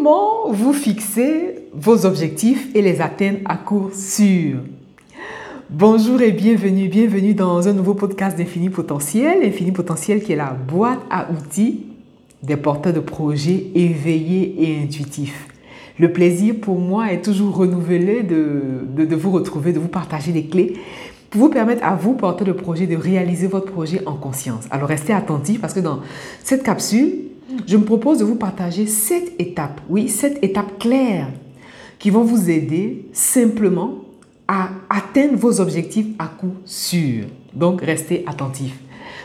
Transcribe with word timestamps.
Comment 0.00 0.52
vous 0.52 0.72
fixez 0.72 1.56
vos 1.72 2.06
objectifs 2.06 2.68
et 2.72 2.82
les 2.82 3.00
atteindre 3.00 3.38
à 3.46 3.56
court 3.56 3.90
sûr? 3.92 4.58
Bonjour 5.70 6.22
et 6.22 6.30
bienvenue, 6.30 6.86
bienvenue 6.86 7.34
dans 7.34 7.66
un 7.66 7.72
nouveau 7.72 7.94
podcast 7.94 8.38
d'Infini 8.38 8.70
Potentiel. 8.70 9.42
Infini 9.42 9.72
Potentiel 9.72 10.22
qui 10.22 10.32
est 10.32 10.36
la 10.36 10.52
boîte 10.52 11.00
à 11.10 11.26
outils 11.32 11.86
des 12.44 12.56
porteurs 12.56 12.92
de 12.92 13.00
projets 13.00 13.72
éveillés 13.74 14.54
et 14.60 14.80
intuitifs. 14.84 15.48
Le 15.98 16.12
plaisir 16.12 16.54
pour 16.60 16.78
moi 16.78 17.12
est 17.12 17.22
toujours 17.22 17.56
renouvelé 17.56 18.22
de, 18.22 18.86
de, 18.96 19.04
de 19.04 19.16
vous 19.16 19.32
retrouver, 19.32 19.72
de 19.72 19.80
vous 19.80 19.88
partager 19.88 20.30
des 20.30 20.44
clés 20.44 20.74
pour 21.30 21.40
vous 21.40 21.48
permettre 21.48 21.84
à 21.84 21.96
vous, 21.96 22.12
porteurs 22.12 22.46
de 22.46 22.52
projet, 22.52 22.86
de 22.86 22.96
réaliser 22.96 23.48
votre 23.48 23.72
projet 23.72 24.00
en 24.06 24.14
conscience. 24.14 24.64
Alors 24.70 24.88
restez 24.88 25.12
attentifs 25.12 25.60
parce 25.60 25.74
que 25.74 25.80
dans 25.80 25.98
cette 26.44 26.62
capsule, 26.62 27.14
je 27.66 27.76
me 27.76 27.84
propose 27.84 28.18
de 28.18 28.24
vous 28.24 28.36
partager 28.36 28.86
sept 28.86 29.32
étapes, 29.38 29.80
oui, 29.88 30.08
sept 30.08 30.38
étapes 30.42 30.78
claires 30.78 31.30
qui 31.98 32.10
vont 32.10 32.24
vous 32.24 32.48
aider 32.50 33.06
simplement 33.12 33.94
à 34.46 34.70
atteindre 34.88 35.36
vos 35.36 35.60
objectifs 35.60 36.06
à 36.18 36.26
coup 36.26 36.54
sûr. 36.64 37.24
Donc, 37.52 37.82
restez 37.82 38.24
attentifs. 38.26 38.78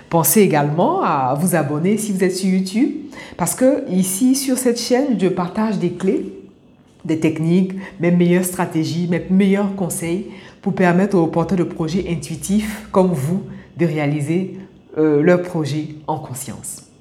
Pensez 0.10 0.42
également 0.42 1.02
à 1.02 1.36
vous 1.40 1.56
abonner 1.56 1.98
si 1.98 2.12
vous 2.12 2.24
êtes 2.24 2.36
sur 2.36 2.50
YouTube, 2.50 2.92
parce 3.38 3.56
que 3.56 3.90
ici, 3.90 4.36
sur 4.36 4.58
cette 4.58 4.80
chaîne, 4.80 5.20
je 5.20 5.28
partage 5.28 5.80
des 5.80 5.92
clés, 5.92 6.34
des 7.06 7.20
techniques, 7.20 7.74
mes 8.00 8.12
meilleures 8.12 8.46
stratégies, 8.46 9.08
mes 9.10 9.26
meilleurs 9.30 9.76
conseils 9.76 10.28
pour 10.62 10.74
permettre 10.74 11.18
aux 11.18 11.28
porteurs 11.28 11.58
de 11.58 11.64
projets 11.64 12.06
intuitifs 12.10 12.88
comme 12.92 13.12
vous 13.12 13.44
de 13.78 13.86
réaliser 13.86 14.58
euh, 14.98 15.22
leur 15.22 15.42
projet 15.42 15.96
en 16.08 16.20
conscience. 16.20 16.93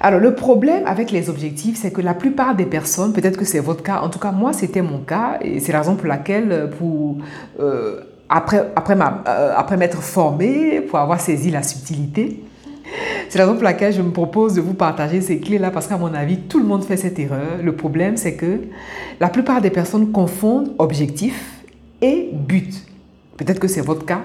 Alors 0.00 0.20
le 0.20 0.34
problème 0.34 0.86
avec 0.86 1.10
les 1.10 1.28
objectifs, 1.28 1.76
c'est 1.76 1.90
que 1.90 2.00
la 2.00 2.14
plupart 2.14 2.54
des 2.54 2.66
personnes, 2.66 3.12
peut-être 3.12 3.36
que 3.36 3.44
c'est 3.44 3.58
votre 3.58 3.82
cas, 3.82 4.00
en 4.00 4.08
tout 4.08 4.20
cas 4.20 4.30
moi 4.30 4.52
c'était 4.52 4.82
mon 4.82 4.98
cas, 4.98 5.38
et 5.40 5.58
c'est 5.58 5.72
la 5.72 5.80
raison 5.80 5.96
pour 5.96 6.06
laquelle, 6.06 6.52
euh, 6.52 6.66
pour, 6.68 7.16
euh, 7.58 8.00
après, 8.28 8.70
après, 8.76 8.94
ma, 8.94 9.24
euh, 9.26 9.52
après 9.56 9.76
m'être 9.76 10.00
formée, 10.00 10.80
pour 10.82 11.00
avoir 11.00 11.20
saisi 11.20 11.50
la 11.50 11.64
subtilité, 11.64 12.44
c'est 13.28 13.38
la 13.38 13.44
raison 13.44 13.56
pour 13.56 13.64
laquelle 13.64 13.92
je 13.92 14.02
me 14.02 14.12
propose 14.12 14.54
de 14.54 14.60
vous 14.60 14.74
partager 14.74 15.20
ces 15.20 15.40
clés-là, 15.40 15.72
parce 15.72 15.88
qu'à 15.88 15.96
mon 15.96 16.14
avis, 16.14 16.38
tout 16.38 16.60
le 16.60 16.66
monde 16.66 16.84
fait 16.84 16.96
cette 16.96 17.18
erreur. 17.18 17.58
Le 17.62 17.74
problème, 17.74 18.16
c'est 18.16 18.34
que 18.34 18.60
la 19.18 19.28
plupart 19.28 19.60
des 19.60 19.70
personnes 19.70 20.12
confondent 20.12 20.74
objectif 20.78 21.62
et 22.02 22.30
but. 22.32 22.72
Peut-être 23.36 23.58
que 23.58 23.68
c'est 23.68 23.80
votre 23.80 24.06
cas, 24.06 24.20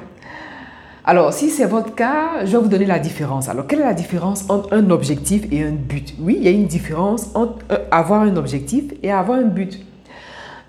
alors, 1.05 1.33
si 1.33 1.49
c'est 1.49 1.65
votre 1.65 1.93
cas, 1.95 2.45
je 2.45 2.53
vais 2.53 2.63
vous 2.63 2.69
donner 2.69 2.85
la 2.85 2.99
différence. 2.99 3.49
Alors, 3.49 3.67
quelle 3.67 3.81
est 3.81 3.85
la 3.85 3.93
différence 3.93 4.49
entre 4.49 4.71
un 4.71 4.89
objectif 4.89 5.43
et 5.51 5.61
un 5.61 5.71
but? 5.71 6.15
Oui, 6.17 6.37
il 6.39 6.45
y 6.45 6.47
a 6.47 6.51
une 6.51 6.65
différence 6.65 7.29
entre 7.35 7.59
euh, 7.71 7.77
avoir 7.91 8.21
un 8.21 8.37
objectif 8.37 8.85
et 9.03 9.11
avoir 9.11 9.39
un 9.39 9.43
but. 9.43 9.85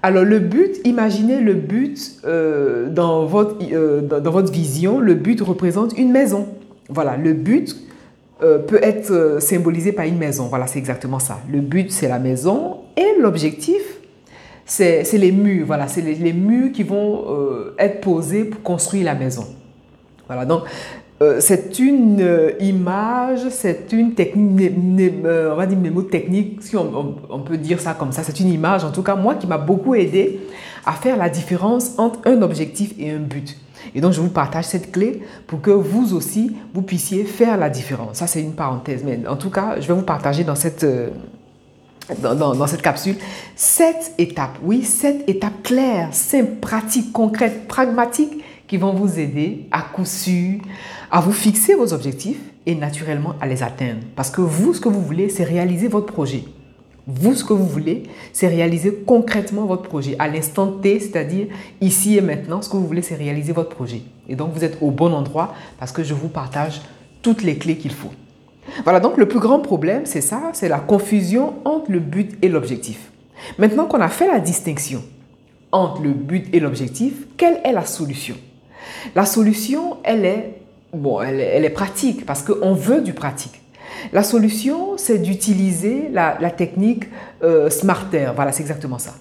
Alors, 0.02 0.24
le 0.24 0.40
but, 0.40 0.80
imaginez 0.84 1.38
le 1.38 1.54
but 1.54 2.16
euh, 2.24 2.90
dans, 2.90 3.26
votre, 3.26 3.58
euh, 3.72 4.00
dans, 4.00 4.30
votre 4.32 4.50
vision, 4.50 4.98
le 4.98 5.14
but 5.14 5.40
représente 5.40 5.96
une 5.96 6.10
maison. 6.10 6.48
Voilà, 6.88 7.16
le 7.16 7.32
but 7.32 7.76
peut 8.40 8.80
être 8.82 9.38
symbolisé 9.40 9.92
par 9.92 10.04
une 10.04 10.18
maison. 10.18 10.48
Voilà, 10.48 10.66
c'est 10.66 10.78
exactement 10.78 11.18
ça. 11.18 11.40
Le 11.50 11.60
but, 11.60 11.90
c'est 11.90 12.08
la 12.08 12.18
maison 12.18 12.78
et 12.94 13.18
l'objectif, 13.18 13.80
c'est 14.66 15.10
les 15.14 15.32
murs. 15.32 15.64
Voilà, 15.66 15.88
c'est 15.88 16.02
les, 16.02 16.14
les, 16.16 16.34
murs 16.34 16.70
qui 16.70 16.82
vont 16.82 17.24
être 17.78 18.02
posés 18.02 18.44
pour 18.44 18.62
construire 18.62 19.06
la 19.06 19.14
maison. 19.14 19.46
Voilà, 20.26 20.46
donc 20.46 20.62
euh, 21.22 21.38
c'est 21.40 21.78
une 21.78 22.20
euh, 22.20 22.50
image, 22.58 23.48
c'est 23.50 23.92
une 23.92 24.14
technique, 24.14 24.72
euh, 25.24 25.52
on 25.52 25.56
va 25.56 25.66
dire 25.66 25.78
technique, 26.10 26.60
si 26.60 26.76
on, 26.76 27.14
on, 27.30 27.40
peut 27.40 27.56
dire 27.56 27.80
ça 27.80 27.94
comme 27.94 28.10
ça, 28.10 28.24
c'est 28.24 28.40
une 28.40 28.48
image 28.48 28.84
en 28.84 28.90
tout 28.90 29.02
cas, 29.02 29.14
moi 29.14 29.36
qui 29.36 29.46
m'a 29.46 29.58
beaucoup 29.58 29.94
aidé 29.94 30.40
à 30.84 30.92
faire 30.92 31.16
la 31.16 31.28
différence 31.28 31.98
entre 31.98 32.18
un 32.26 32.42
objectif 32.42 32.94
et 32.98 33.10
un 33.10 33.20
but. 33.20 33.56
Et 33.94 34.00
donc 34.00 34.12
je 34.12 34.20
vous 34.20 34.28
partage 34.28 34.64
cette 34.64 34.90
clé 34.90 35.22
pour 35.46 35.60
que 35.60 35.70
vous 35.70 36.14
aussi, 36.14 36.56
vous 36.72 36.82
puissiez 36.82 37.24
faire 37.24 37.58
la 37.58 37.70
différence. 37.70 38.16
Ça 38.16 38.26
c'est 38.26 38.40
une 38.40 38.54
parenthèse, 38.54 39.04
mais 39.04 39.20
en 39.28 39.36
tout 39.36 39.50
cas, 39.50 39.76
je 39.80 39.86
vais 39.86 39.94
vous 39.94 40.02
partager 40.02 40.44
dans 40.44 40.56
cette... 40.56 40.86
Dans, 42.18 42.34
dans, 42.34 42.54
dans, 42.54 42.66
cette 42.66 42.82
capsule, 42.82 43.16
sept 43.56 44.12
étapes, 44.18 44.58
oui, 44.62 44.82
sept 44.82 45.26
étapes 45.26 45.62
claires, 45.62 46.10
simples, 46.12 46.56
pratiques, 46.60 47.14
concrètes, 47.14 47.66
pragmatiques 47.66 48.43
qui 48.66 48.76
vont 48.76 48.92
vous 48.92 49.18
aider 49.18 49.66
à 49.70 49.82
coup 49.82 50.04
sûr 50.04 50.60
à 51.10 51.20
vous 51.20 51.32
fixer 51.32 51.74
vos 51.74 51.92
objectifs 51.92 52.40
et 52.66 52.74
naturellement 52.74 53.34
à 53.40 53.46
les 53.46 53.62
atteindre. 53.62 54.00
Parce 54.16 54.30
que 54.30 54.40
vous, 54.40 54.74
ce 54.74 54.80
que 54.80 54.88
vous 54.88 55.02
voulez, 55.02 55.28
c'est 55.28 55.44
réaliser 55.44 55.88
votre 55.88 56.12
projet. 56.12 56.44
Vous, 57.06 57.34
ce 57.34 57.44
que 57.44 57.52
vous 57.52 57.66
voulez, 57.66 58.04
c'est 58.32 58.48
réaliser 58.48 59.02
concrètement 59.06 59.66
votre 59.66 59.82
projet 59.82 60.16
à 60.18 60.26
l'instant 60.26 60.68
T, 60.68 60.98
c'est-à-dire 61.00 61.48
ici 61.82 62.16
et 62.16 62.22
maintenant, 62.22 62.62
ce 62.62 62.70
que 62.70 62.78
vous 62.78 62.86
voulez, 62.86 63.02
c'est 63.02 63.14
réaliser 63.14 63.52
votre 63.52 63.68
projet. 63.68 64.00
Et 64.26 64.36
donc, 64.36 64.54
vous 64.54 64.64
êtes 64.64 64.78
au 64.80 64.90
bon 64.90 65.12
endroit 65.12 65.54
parce 65.78 65.92
que 65.92 66.02
je 66.02 66.14
vous 66.14 66.28
partage 66.28 66.80
toutes 67.20 67.42
les 67.42 67.58
clés 67.58 67.76
qu'il 67.76 67.92
faut. 67.92 68.12
Voilà, 68.84 69.00
donc 69.00 69.18
le 69.18 69.28
plus 69.28 69.40
grand 69.40 69.60
problème, 69.60 70.06
c'est 70.06 70.22
ça, 70.22 70.50
c'est 70.54 70.68
la 70.68 70.78
confusion 70.80 71.54
entre 71.66 71.92
le 71.92 72.00
but 72.00 72.38
et 72.40 72.48
l'objectif. 72.48 73.10
Maintenant 73.58 73.84
qu'on 73.84 74.00
a 74.00 74.08
fait 74.08 74.26
la 74.26 74.40
distinction 74.40 75.02
entre 75.70 76.00
le 76.00 76.12
but 76.12 76.46
et 76.54 76.60
l'objectif, 76.60 77.26
quelle 77.36 77.60
est 77.64 77.72
la 77.72 77.84
solution? 77.84 78.36
La 79.14 79.24
solution, 79.24 79.98
elle 80.04 80.24
est, 80.24 80.60
bon, 80.92 81.20
elle 81.20 81.64
est, 81.64 81.70
pratique 81.70 82.26
parce 82.26 82.42
qu'on 82.42 82.74
veut 82.74 83.00
du 83.00 83.12
pratique. 83.12 83.60
La 84.12 84.22
solution, 84.22 84.96
c'est 84.96 85.18
d'utiliser 85.18 86.08
la, 86.12 86.34
technique 86.50 87.04
euh, 87.42 87.70
Smarter. 87.70 88.32
Voilà, 88.34 88.52
c'est 88.52 88.62
exactement 88.62 88.98
ça. 88.98 89.14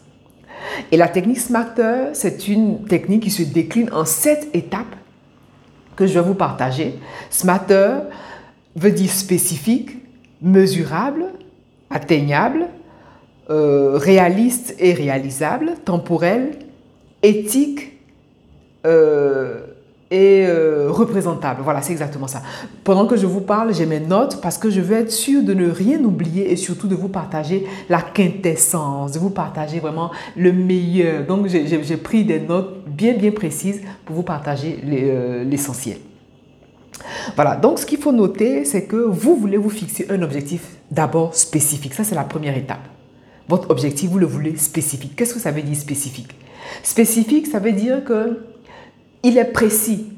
Et 0.92 0.98
la 0.98 1.08
technique 1.08 1.40
Smarter, 1.40 2.10
c'est 2.14 2.48
une 2.48 2.86
technique 2.86 3.24
qui 3.24 3.30
se 3.30 3.44
décline 3.44 3.90
en 3.94 4.06
sept 4.06 4.50
étapes 4.54 4.96
que 5.96 6.08
je 6.08 6.14
vais 6.14 6.26
vous 6.26 6.34
partager. 6.34 6.96
Smarter 7.30 8.00
veut 8.76 8.92
dire 8.92 9.12
spécifique, 9.12 9.92
mesurable, 10.42 11.26
atteignable, 11.90 12.68
euh, 13.50 13.98
réaliste 13.98 14.76
et 14.80 14.94
réalisable, 14.94 15.74
temporel, 15.86 16.52
éthique, 17.22 17.93
et 20.14 20.46
euh, 20.46 20.92
représentable. 20.92 21.62
Voilà, 21.64 21.82
c'est 21.82 21.92
exactement 21.92 22.28
ça. 22.28 22.44
Pendant 22.84 23.08
que 23.08 23.18
je 23.18 23.26
vous 23.26 23.42
parle, 23.42 23.74
j'ai 23.74 23.88
mes 23.88 24.00
notes 24.00 24.40
parce 24.42 24.60
que 24.60 24.70
je 24.70 24.80
veux 24.80 24.96
être 24.96 25.12
sûre 25.12 25.42
de 25.42 25.56
ne 25.56 25.68
rien 25.70 26.04
oublier 26.04 26.52
et 26.52 26.56
surtout 26.56 26.88
de 26.88 26.94
vous 26.94 27.08
partager 27.08 27.66
la 27.90 28.00
quintessence, 28.00 29.14
de 29.14 29.20
vous 29.20 29.32
partager 29.32 29.80
vraiment 29.80 30.12
le 30.38 30.54
meilleur. 30.54 31.26
Donc, 31.26 31.48
j'ai 31.48 31.98
pris 31.98 32.26
des 32.26 32.40
notes 32.40 32.86
bien, 32.86 33.14
bien 33.14 33.32
précises 33.32 33.82
pour 34.06 34.16
vous 34.16 34.24
partager 34.24 34.80
euh, 34.86 35.44
l'essentiel. 35.46 35.98
voilà, 37.36 37.56
donc 37.56 37.80
ce 37.80 37.86
qu'il 37.88 37.98
faut 37.98 38.12
noter, 38.12 38.66
c'est 38.66 38.84
que 38.84 38.98
vous 38.98 39.36
voulez 39.36 39.58
vous 39.58 39.72
fixer 39.72 40.06
un 40.12 40.22
objectif 40.22 40.78
d'abord 40.92 41.34
spécifique. 41.34 41.96
Ça, 41.96 42.04
c'est 42.04 42.16
la 42.16 42.24
première 42.24 42.56
étape. 42.56 42.88
Votre 43.50 43.72
objectif, 43.72 44.12
vous 44.12 44.20
le 44.20 44.28
voulez 44.28 44.56
spécifique. 44.58 45.16
Qu'est-ce 45.16 45.34
que 45.34 45.40
ça 45.40 45.50
veut 45.50 45.64
dire 45.64 45.76
spécifique? 45.76 46.36
Spécifique, 46.84 47.48
ça 47.48 47.58
veut 47.58 47.72
dire 47.72 48.06
que 48.06 48.53
il 49.24 49.38
est 49.38 49.46
précis. 49.46 50.14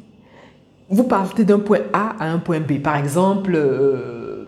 Vous 0.89 1.03
partez 1.03 1.45
d'un 1.45 1.59
point 1.59 1.79
A 1.93 2.15
à 2.19 2.27
un 2.27 2.39
point 2.39 2.59
B. 2.59 2.79
Par 2.79 2.97
exemple, 2.97 3.53
euh, 3.55 4.47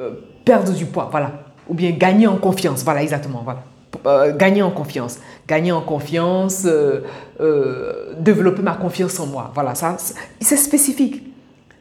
euh, 0.00 0.10
perdre 0.44 0.72
du 0.72 0.86
poids, 0.86 1.08
voilà. 1.10 1.44
Ou 1.68 1.74
bien 1.74 1.90
gagner 1.90 2.26
en 2.26 2.36
confiance, 2.36 2.82
voilà, 2.82 3.02
exactement, 3.02 3.42
voilà. 3.44 3.62
Euh, 4.06 4.36
gagner 4.36 4.62
en 4.62 4.70
confiance. 4.70 5.18
Gagner 5.46 5.72
en 5.72 5.82
confiance, 5.82 6.66
développer 8.18 8.62
ma 8.62 8.74
confiance 8.74 9.18
en 9.20 9.26
moi. 9.26 9.50
Voilà, 9.54 9.74
ça, 9.74 9.96
c'est 10.40 10.56
spécifique. 10.56 11.22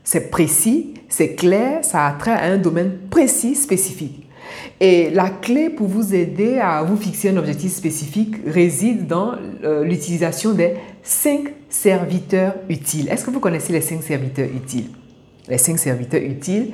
C'est 0.04 0.30
précis, 0.30 0.94
c'est 1.10 1.36
clair, 1.36 1.84
ça 1.84 2.06
a 2.06 2.14
trait 2.14 2.32
à 2.32 2.44
un 2.44 2.58
domaine 2.58 2.98
précis, 3.10 3.56
spécifique. 3.56 4.26
Et 4.80 5.10
la 5.10 5.30
clé 5.30 5.70
pour 5.70 5.88
vous 5.88 6.16
aider 6.16 6.60
à 6.60 6.82
vous 6.84 6.96
fixer 6.96 7.30
un 7.30 7.38
objectif 7.38 7.74
spécifique 7.74 8.36
réside 8.46 9.08
dans 9.08 9.34
l'utilisation 9.84 10.54
des 10.54 10.76
cinq 11.08 11.54
serviteurs 11.70 12.56
utiles. 12.70 13.08
Est-ce 13.10 13.26
que 13.26 13.32
vous 13.32 13.40
connaissez 13.40 13.72
les 13.72 13.82
cinq 13.82 14.04
serviteurs 14.04 14.50
utiles? 14.54 14.90
Les 15.48 15.58
cinq 15.58 15.80
serviteurs 15.80 16.22
utiles, 16.22 16.74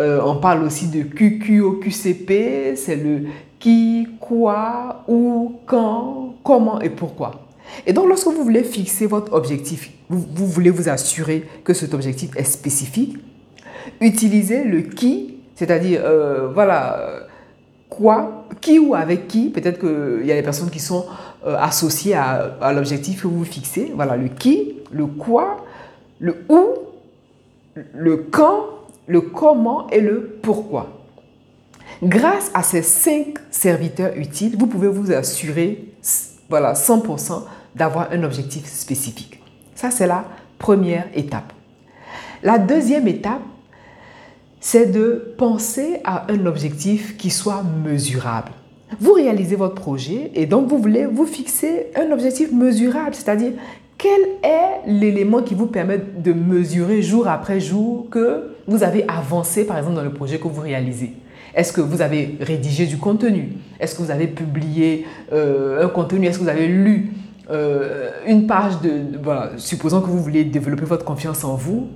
euh, 0.00 0.20
on 0.24 0.36
parle 0.36 0.62
aussi 0.62 0.88
de 0.88 1.02
QQ 1.02 1.60
au 1.62 1.72
QCP, 1.72 2.76
c'est 2.76 2.96
le 2.96 3.22
qui, 3.58 4.06
quoi, 4.20 5.04
où, 5.08 5.54
quand, 5.64 6.34
comment 6.44 6.80
et 6.80 6.90
pourquoi. 6.90 7.46
Et 7.86 7.94
donc, 7.94 8.08
lorsque 8.08 8.26
vous 8.26 8.42
voulez 8.42 8.64
fixer 8.64 9.06
votre 9.06 9.32
objectif, 9.32 9.90
vous, 10.10 10.22
vous 10.34 10.46
voulez 10.46 10.70
vous 10.70 10.90
assurer 10.90 11.44
que 11.64 11.72
cet 11.72 11.94
objectif 11.94 12.36
est 12.36 12.44
spécifique, 12.44 13.16
utilisez 14.00 14.64
le 14.64 14.82
qui, 14.82 15.36
c'est-à-dire, 15.54 16.02
euh, 16.04 16.48
voilà, 16.52 17.28
qui 18.60 18.78
ou 18.78 18.94
avec 18.94 19.28
qui. 19.28 19.50
Peut-être 19.50 19.78
qu'il 19.78 20.26
y 20.26 20.32
a 20.32 20.34
des 20.34 20.42
personnes 20.42 20.70
qui 20.70 20.80
sont 20.80 21.06
euh, 21.46 21.56
associées 21.58 22.14
à, 22.14 22.72
l'objectif 22.72 23.22
que 23.22 23.28
vous 23.28 23.44
fixez. 23.44 23.92
Voilà, 23.94 24.16
le 24.16 24.28
qui, 24.28 24.76
le 24.90 25.06
quoi, 25.06 25.64
le 26.18 26.44
où, 26.48 26.66
le 27.94 28.16
quand, 28.16 28.66
le 29.06 29.20
comment 29.20 29.88
et 29.90 30.00
le 30.00 30.38
pourquoi. 30.42 30.88
Grâce 32.02 32.50
à 32.54 32.62
ces 32.62 32.82
cinq 32.82 33.34
serviteurs 33.50 34.16
utiles, 34.16 34.56
vous 34.58 34.66
pouvez 34.66 34.88
vous 34.88 35.12
assurer, 35.12 35.84
voilà, 36.48 36.72
100% 36.72 37.42
d'avoir 37.74 38.10
un 38.12 38.22
objectif 38.24 38.66
spécifique. 38.66 39.40
Ça, 39.74 39.90
c'est 39.90 40.06
la 40.06 40.24
première 40.58 41.06
étape. 41.14 41.52
La 42.42 42.58
deuxième 42.58 43.06
étape, 43.06 43.42
c'est 44.62 44.86
de 44.86 45.34
penser 45.36 46.00
à 46.04 46.30
un 46.32 46.46
objectif 46.46 47.16
qui 47.16 47.30
soit 47.30 47.64
mesurable. 47.84 48.52
Vous 49.00 49.12
réalisez 49.12 49.56
votre 49.56 49.74
projet 49.74 50.30
et 50.34 50.46
donc 50.46 50.68
vous 50.68 50.78
voulez 50.78 51.04
vous 51.04 51.26
fixer 51.26 51.88
un 51.96 52.12
objectif 52.12 52.52
mesurable, 52.52 53.12
c'est-à-dire 53.12 53.52
quel 53.98 54.20
est 54.44 54.86
l'élément 54.86 55.42
qui 55.42 55.56
vous 55.56 55.66
permet 55.66 56.00
de 56.16 56.32
mesurer 56.32 57.02
jour 57.02 57.26
après 57.26 57.58
jour 57.58 58.06
que 58.08 58.54
vous 58.68 58.84
avez 58.84 59.04
avancé, 59.08 59.66
par 59.66 59.78
exemple, 59.78 59.96
dans 59.96 60.04
le 60.04 60.12
projet 60.12 60.38
que 60.38 60.46
vous 60.46 60.60
réalisez? 60.60 61.12
Est-ce 61.54 61.72
que 61.72 61.80
vous 61.80 62.00
avez 62.00 62.36
rédigé 62.40 62.86
du 62.86 62.98
contenu? 62.98 63.54
Est-ce 63.80 63.96
que 63.96 64.02
vous 64.02 64.12
avez 64.12 64.28
publié 64.28 65.06
euh, 65.32 65.84
un 65.84 65.88
contenu? 65.88 66.26
Est-ce 66.26 66.38
que 66.38 66.44
vous 66.44 66.48
avez 66.48 66.68
lu 66.68 67.12
euh, 67.50 68.10
une 68.26 68.46
page 68.46 68.80
de... 68.80 69.02
supposons 69.56 70.00
que 70.00 70.06
vous 70.06 70.22
voulez 70.22 70.44
développer 70.44 70.84
votre 70.84 71.04
confiance 71.04 71.44
en 71.44 71.56
vous. 71.56 71.88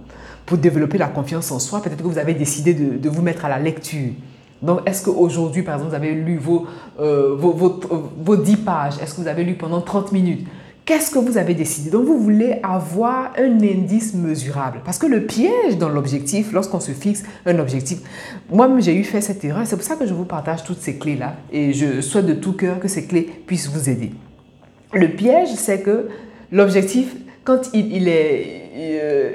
Pour 0.46 0.58
développer 0.58 0.96
la 0.96 1.08
confiance 1.08 1.50
en 1.50 1.58
soi, 1.58 1.82
peut-être 1.82 2.02
que 2.02 2.08
vous 2.08 2.18
avez 2.18 2.34
décidé 2.34 2.72
de, 2.72 3.08
vous 3.08 3.22
mettre 3.22 3.44
à 3.44 3.48
la 3.48 3.58
lecture. 3.58 4.12
Donc, 4.62 4.80
est-ce 4.86 5.04
qu'aujourd'hui, 5.04 5.62
par 5.62 5.74
exemple, 5.74 5.90
vous 5.90 5.96
avez 5.96 6.14
lu 6.14 6.38
vos, 6.38 6.66
euh, 7.00 7.34
vos, 7.36 7.52
vos, 7.52 7.80
vos 8.16 8.36
10 8.36 8.56
pages? 8.58 8.94
Est-ce 9.02 9.14
que 9.14 9.20
vous 9.20 9.28
avez 9.28 9.44
lu 9.44 9.54
pendant 9.54 9.80
30 9.80 10.12
minutes? 10.12 10.46
Qu'est-ce 10.86 11.10
que 11.10 11.18
vous 11.18 11.36
avez 11.36 11.54
décidé? 11.54 11.90
Donc, 11.90 12.04
vous 12.04 12.16
voulez 12.16 12.60
avoir 12.62 13.32
un 13.36 13.60
indice 13.60 14.14
mesurable. 14.14 14.82
Parce 14.84 14.98
que 14.98 15.06
le 15.06 15.26
piège 15.26 15.78
dans 15.78 15.88
l'objectif, 15.88 16.52
lorsqu'on 16.52 16.78
se 16.78 16.92
fixe 16.92 17.24
un 17.44 17.58
objectif, 17.58 17.98
moi-même, 18.52 18.80
j'ai 18.80 18.94
eu 18.94 19.02
fait 19.02 19.20
cette 19.20 19.44
erreur. 19.44 19.66
C'est 19.66 19.74
pour 19.74 19.84
ça 19.84 19.96
que 19.96 20.06
je 20.06 20.14
vous 20.14 20.24
partage 20.24 20.62
toutes 20.62 20.80
ces 20.80 20.94
clés-là. 20.96 21.34
Et 21.50 21.72
je 21.72 22.00
souhaite 22.00 22.26
de 22.26 22.34
tout 22.34 22.52
cœur 22.52 22.78
que 22.78 22.86
ces 22.86 23.04
clés 23.06 23.28
puissent 23.48 23.68
vous 23.68 23.90
aider. 23.90 24.12
Le 24.92 25.08
piège, 25.08 25.48
c'est 25.56 25.82
que 25.82 26.08
l'objectif, 26.52 27.16
quand 27.42 27.74
il, 27.74 28.06
est... 28.06 28.70
Euh, 28.76 29.34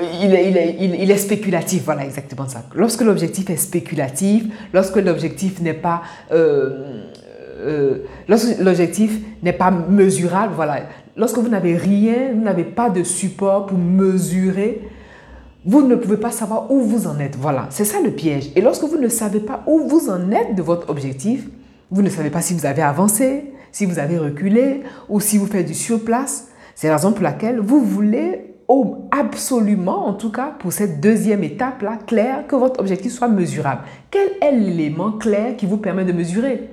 il 0.00 0.34
est, 0.34 0.76
il, 0.80 1.10
est, 1.10 1.16
spéculatif, 1.16 1.82
voilà 1.84 2.04
exactement 2.04 2.48
ça. 2.48 2.64
Lorsque 2.74 3.02
l'objectif 3.02 3.50
est 3.50 3.56
spéculatif, 3.56 4.44
lorsque 4.72 4.96
l'objectif 4.96 5.60
n'est 5.60 5.74
pas 5.74 6.02
euh, 6.32 7.02
euh, 7.62 7.98
lorsque 8.28 8.58
l'objectif 8.58 9.18
n'est 9.42 9.52
pas 9.52 9.70
mesurable, 9.70 10.54
voilà, 10.54 10.80
lorsque 11.16 11.38
vous 11.38 11.48
n'avez 11.48 11.76
rien, 11.76 12.32
vous 12.34 12.42
n'avez 12.42 12.64
pas 12.64 12.90
de 12.90 13.02
support 13.02 13.66
pour 13.66 13.78
mesurer, 13.78 14.80
vous 15.64 15.86
ne 15.86 15.94
pouvez 15.94 16.16
pas 16.16 16.32
savoir 16.32 16.70
où 16.70 16.80
vous 16.80 17.06
en 17.06 17.18
êtes. 17.20 17.36
Voilà, 17.36 17.66
c'est 17.70 17.84
ça 17.84 18.00
le 18.00 18.10
piège. 18.10 18.50
Et 18.56 18.60
lorsque 18.60 18.84
vous 18.84 18.98
ne 18.98 19.08
savez 19.08 19.40
pas 19.40 19.62
où 19.66 19.86
vous 19.86 20.10
en 20.10 20.30
êtes 20.32 20.56
de 20.56 20.62
votre 20.62 20.90
objectif, 20.90 21.46
vous 21.90 22.02
ne 22.02 22.08
savez 22.08 22.30
pas 22.30 22.40
si 22.40 22.54
vous 22.54 22.66
avez 22.66 22.82
avancé, 22.82 23.52
si 23.70 23.86
vous 23.86 23.98
avez 23.98 24.18
reculé 24.18 24.82
ou 25.08 25.20
si 25.20 25.38
vous 25.38 25.46
faites 25.46 25.66
du 25.66 25.74
surplace. 25.74 26.48
C'est 26.74 26.88
la 26.88 26.96
raison 26.96 27.12
pour 27.12 27.22
laquelle 27.22 27.60
vous 27.60 27.80
voulez 27.80 28.51
absolument, 29.10 30.06
en 30.06 30.14
tout 30.14 30.30
cas 30.30 30.54
pour 30.58 30.72
cette 30.72 31.00
deuxième 31.00 31.42
étape-là, 31.42 31.98
clair, 32.06 32.46
que 32.46 32.56
votre 32.56 32.80
objectif 32.80 33.12
soit 33.12 33.28
mesurable. 33.28 33.82
Quel 34.10 34.30
est 34.40 34.52
l'élément 34.52 35.12
clair 35.12 35.56
qui 35.56 35.66
vous 35.66 35.78
permet 35.78 36.04
de 36.04 36.12
mesurer? 36.12 36.70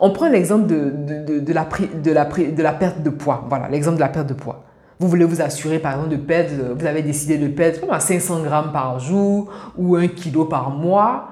On 0.00 0.10
prend 0.10 0.28
l'exemple 0.28 0.66
de, 0.66 0.92
de, 1.40 1.52
la, 1.52 1.66
de, 2.02 2.12
la, 2.12 2.24
de 2.24 2.62
la 2.62 2.72
perte 2.72 3.02
de 3.02 3.10
poids. 3.10 3.46
Voilà, 3.48 3.68
l'exemple 3.68 3.96
de 3.96 4.02
la 4.02 4.08
perte 4.08 4.28
de 4.28 4.34
poids. 4.34 4.64
Vous 5.00 5.08
voulez 5.08 5.24
vous 5.24 5.40
assurer, 5.40 5.78
par 5.78 5.92
exemple, 5.92 6.10
de 6.10 6.16
perdre, 6.16 6.74
vous 6.76 6.86
avez 6.86 7.02
décidé 7.02 7.38
de 7.38 7.46
perdre 7.48 7.78
500 8.00 8.42
grammes 8.42 8.72
par 8.72 8.98
jour 8.98 9.48
ou 9.76 9.96
1 9.96 10.08
kilo 10.08 10.44
par 10.44 10.70
mois. 10.70 11.28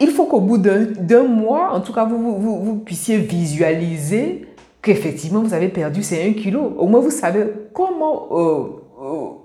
Il 0.00 0.10
faut 0.10 0.26
qu'au 0.26 0.40
bout 0.40 0.58
d'un 0.58 1.24
mois, 1.24 1.72
en 1.72 1.80
tout 1.80 1.92
cas, 1.92 2.04
vous, 2.04 2.38
vous, 2.38 2.76
puissiez 2.76 3.16
visualiser 3.16 4.46
qu'effectivement, 4.82 5.40
vous 5.40 5.54
avez 5.54 5.68
perdu 5.68 6.02
ces 6.02 6.28
1 6.28 6.34
kilo. 6.34 6.74
Au 6.78 6.86
moins, 6.86 7.00
vous 7.00 7.10
savez 7.10 7.46
comment, 7.72 8.28
euh, 8.32 8.64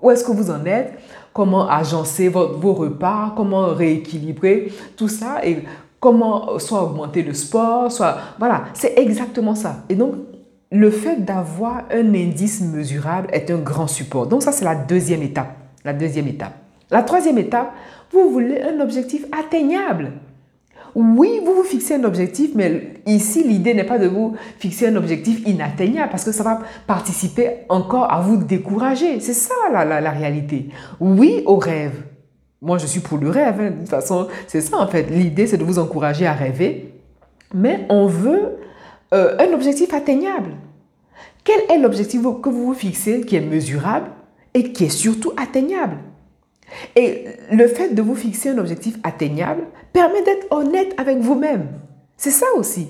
où 0.02 0.10
est-ce 0.10 0.24
que 0.24 0.32
vous 0.32 0.50
en 0.50 0.64
êtes, 0.64 0.98
comment 1.32 1.68
agencer 1.68 2.28
vos 2.28 2.72
repas, 2.72 3.32
comment 3.36 3.66
rééquilibrer 3.66 4.72
tout 4.96 5.08
ça? 5.08 5.44
Et 5.44 5.64
comment 5.98 6.58
soit 6.58 6.82
augmenter 6.82 7.22
le 7.22 7.34
sport, 7.34 7.92
soit... 7.92 8.16
Voilà, 8.38 8.64
c'est 8.74 8.98
exactement 8.98 9.54
ça. 9.54 9.84
Et 9.88 9.94
donc, 9.94 10.14
le 10.72 10.90
fait 10.90 11.24
d'avoir 11.24 11.82
un 11.90 12.14
indice 12.14 12.60
mesurable 12.60 13.28
est 13.32 13.50
un 13.50 13.58
grand 13.58 13.86
support. 13.88 14.26
Donc 14.26 14.42
ça, 14.42 14.52
c'est 14.52 14.64
deuxième 14.86 15.22
étape. 15.22 15.56
La 15.84 15.92
deuxième 15.92 16.28
étape. 16.28 16.54
La 16.90 17.02
troisième 17.02 17.38
étape, 17.38 17.72
vous 18.12 18.30
voulez 18.30 18.60
un 18.60 18.80
objectif 18.80 19.24
atteignable. 19.32 20.12
Oui, 20.94 21.40
vous 21.44 21.54
vous 21.54 21.64
fixez 21.64 21.94
un 21.94 22.04
objectif, 22.04 22.50
mais 22.54 22.94
ici, 23.06 23.44
l'idée 23.44 23.74
n'est 23.74 23.84
pas 23.84 23.98
de 23.98 24.08
vous 24.08 24.34
fixer 24.58 24.88
un 24.88 24.96
objectif 24.96 25.46
inatteignable 25.46 26.10
parce 26.10 26.24
que 26.24 26.32
ça 26.32 26.42
va 26.42 26.60
participer 26.86 27.58
encore 27.68 28.12
à 28.12 28.20
vous 28.20 28.36
décourager. 28.36 29.20
C'est 29.20 29.34
ça 29.34 29.54
la, 29.72 30.00
la 30.00 30.10
réalité. 30.10 30.68
Oui 31.00 31.42
au 31.46 31.56
rêve, 31.56 32.02
moi, 32.62 32.76
je 32.76 32.86
suis 32.86 33.00
pour 33.00 33.18
le 33.18 33.30
rêve. 33.30 33.60
Hein. 33.60 33.70
De 33.70 33.78
toute 33.78 33.88
façon, 33.88 34.28
c'est 34.46 34.60
ça 34.60 34.78
en 34.78 34.86
fait. 34.86 35.04
L'idée, 35.04 35.46
c'est 35.46 35.56
de 35.56 35.64
vous 35.64 35.78
encourager 35.78 36.26
à 36.26 36.32
rêver. 36.32 36.94
Mais 37.54 37.86
on 37.88 38.06
veut 38.06 38.58
euh, 39.14 39.36
un 39.38 39.52
objectif 39.54 39.92
atteignable. 39.94 40.50
Quel 41.42 41.60
est 41.70 41.78
l'objectif 41.78 42.20
que 42.42 42.48
vous 42.48 42.66
vous 42.66 42.74
fixez 42.74 43.22
qui 43.22 43.36
est 43.36 43.40
mesurable 43.40 44.10
et 44.52 44.72
qui 44.72 44.84
est 44.84 44.90
surtout 44.90 45.32
atteignable? 45.36 45.96
Et 46.96 47.26
le 47.52 47.66
fait 47.66 47.94
de 47.94 48.02
vous 48.02 48.14
fixer 48.14 48.50
un 48.50 48.58
objectif 48.58 48.96
atteignable 49.02 49.62
permet 49.92 50.22
d'être 50.22 50.46
honnête 50.50 50.94
avec 50.98 51.18
vous-même. 51.18 51.68
C'est 52.16 52.30
ça 52.30 52.46
aussi. 52.56 52.88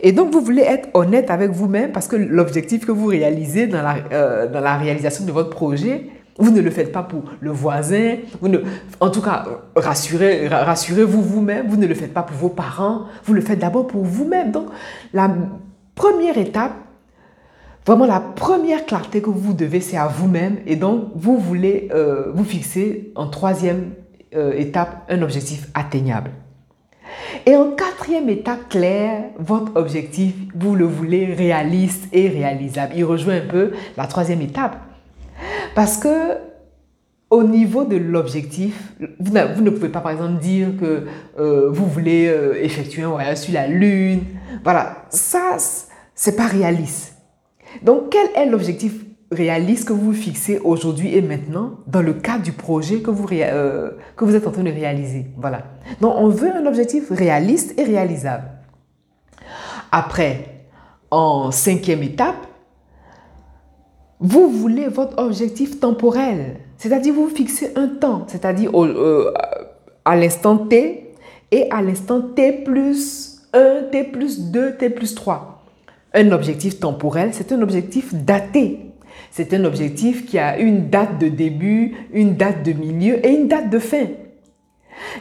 Et 0.00 0.12
donc, 0.12 0.32
vous 0.32 0.40
voulez 0.40 0.62
être 0.62 0.88
honnête 0.94 1.30
avec 1.30 1.50
vous-même 1.50 1.92
parce 1.92 2.08
que 2.08 2.16
l'objectif 2.16 2.86
que 2.86 2.92
vous 2.92 3.06
réalisez 3.06 3.66
dans 3.66 3.82
la, 3.82 3.96
euh, 4.12 4.46
dans 4.46 4.60
la 4.60 4.76
réalisation 4.76 5.24
de 5.24 5.32
votre 5.32 5.50
projet, 5.50 6.06
vous 6.38 6.50
ne 6.50 6.60
le 6.60 6.70
faites 6.70 6.90
pas 6.90 7.02
pour 7.02 7.24
le 7.40 7.50
voisin. 7.50 8.16
Vous 8.40 8.48
ne, 8.48 8.58
en 9.00 9.10
tout 9.10 9.20
cas, 9.20 9.44
rassurez, 9.76 10.48
rassurez-vous 10.48 11.20
vous-même. 11.20 11.66
Vous 11.68 11.76
ne 11.76 11.86
le 11.86 11.94
faites 11.94 12.14
pas 12.14 12.22
pour 12.22 12.36
vos 12.36 12.48
parents. 12.48 13.04
Vous 13.24 13.34
le 13.34 13.42
faites 13.42 13.58
d'abord 13.58 13.86
pour 13.86 14.04
vous-même. 14.04 14.50
Donc, 14.50 14.66
la 15.12 15.30
première 15.94 16.38
étape, 16.38 16.72
vraiment 17.90 18.06
la 18.06 18.20
première 18.20 18.86
clarté 18.86 19.20
que 19.20 19.30
vous 19.30 19.52
devez, 19.52 19.80
c'est 19.80 19.96
à 19.96 20.06
vous-même. 20.06 20.58
Et 20.64 20.76
donc, 20.76 21.08
vous 21.16 21.36
voulez 21.38 21.88
euh, 21.92 22.30
vous 22.32 22.44
fixer 22.44 23.10
en 23.16 23.26
troisième 23.26 23.94
euh, 24.32 24.52
étape 24.52 25.04
un 25.08 25.22
objectif 25.22 25.66
atteignable. 25.74 26.30
Et 27.46 27.56
en 27.56 27.72
quatrième 27.72 28.28
étape 28.28 28.68
claire, 28.68 29.24
votre 29.40 29.74
objectif, 29.74 30.34
vous 30.54 30.76
le 30.76 30.84
voulez 30.84 31.34
réaliste 31.34 32.04
et 32.12 32.28
réalisable. 32.28 32.92
Il 32.94 33.04
rejoint 33.04 33.38
un 33.38 33.48
peu 33.48 33.72
la 33.96 34.06
troisième 34.06 34.40
étape. 34.40 34.76
Parce 35.74 35.98
que 35.98 36.36
au 37.28 37.42
niveau 37.42 37.84
de 37.84 37.96
l'objectif, 37.96 38.94
vous, 39.18 39.32
ne 39.32 39.70
pouvez 39.70 39.88
pas 39.88 40.00
par 40.00 40.12
exemple 40.12 40.40
dire 40.40 40.68
que 40.78 41.06
euh, 41.40 41.70
vous 41.72 41.86
voulez 41.86 42.32
effectuer 42.60 43.02
un 43.02 43.08
voyage 43.08 43.38
sur 43.38 43.54
la 43.54 43.66
Lune. 43.66 44.22
Voilà, 44.62 45.06
ça, 45.10 45.56
c'est 46.14 46.36
pas 46.36 46.46
réaliste. 46.46 47.19
Donc, 47.82 48.10
quel 48.10 48.28
est 48.34 48.48
l'objectif 48.48 49.04
réaliste 49.30 49.88
que 49.88 49.92
vous 49.92 50.12
fixez 50.12 50.58
aujourd'hui 50.58 51.14
et 51.14 51.22
maintenant 51.22 51.78
dans 51.86 52.02
le 52.02 52.14
cadre 52.14 52.42
du 52.42 52.52
projet 52.52 53.00
que 53.00 53.10
vous, 53.10 53.26
euh, 53.32 53.92
que 54.16 54.24
vous 54.24 54.34
êtes 54.34 54.46
en 54.46 54.50
train 54.50 54.64
de 54.64 54.70
réaliser? 54.70 55.26
Voilà. 55.36 55.62
Donc, 56.00 56.14
on 56.16 56.28
veut 56.28 56.52
un 56.54 56.66
objectif 56.66 57.10
réaliste 57.10 57.78
et 57.78 57.84
réalisable. 57.84 58.44
Après, 59.92 60.66
en 61.10 61.50
cinquième 61.50 62.02
étape, 62.02 62.46
vous 64.20 64.50
voulez 64.50 64.88
votre 64.88 65.18
objectif 65.18 65.80
temporel, 65.80 66.56
c'est-à-dire 66.76 67.14
vous 67.14 67.28
fixez 67.28 67.72
un 67.74 67.88
temps, 67.88 68.24
c'est-à-dire 68.28 68.70
euh, 68.78 69.32
à 70.04 70.14
l'instant 70.14 70.58
T 70.58 71.14
et 71.50 71.70
à 71.70 71.80
l'instant 71.80 72.20
T 72.20 72.52
plus 72.52 73.40
1, 73.54 73.84
T 73.90 74.04
plus 74.04 74.50
2, 74.50 74.76
T 74.76 74.90
plus 74.90 75.14
3. 75.14 75.59
Un 76.12 76.32
objectif 76.32 76.80
temporel, 76.80 77.30
c'est 77.32 77.52
un 77.52 77.62
objectif 77.62 78.14
daté. 78.14 78.80
C'est 79.30 79.54
un 79.54 79.64
objectif 79.64 80.26
qui 80.26 80.38
a 80.38 80.58
une 80.58 80.90
date 80.90 81.20
de 81.20 81.28
début, 81.28 81.94
une 82.12 82.34
date 82.34 82.64
de 82.64 82.72
milieu 82.72 83.24
et 83.24 83.30
une 83.30 83.46
date 83.46 83.70
de 83.70 83.78
fin. 83.78 84.06